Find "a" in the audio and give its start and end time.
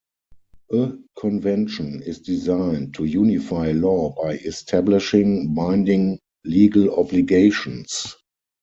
0.71-0.97